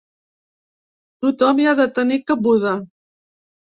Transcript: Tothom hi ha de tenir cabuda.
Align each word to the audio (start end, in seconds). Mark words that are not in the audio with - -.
Tothom 1.25 1.61
hi 1.61 1.67
ha 1.69 1.75
de 1.83 1.87
tenir 1.99 2.19
cabuda. 2.33 2.77